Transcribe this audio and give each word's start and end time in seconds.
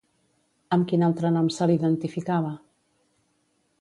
Amb 0.77 0.87
quin 0.91 1.03
altre 1.07 1.31
nom 1.35 1.51
se 1.57 1.67
l'identificava? 1.73 2.55